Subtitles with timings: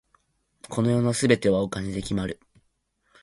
[0.67, 2.39] この世の全てはお金で決まる。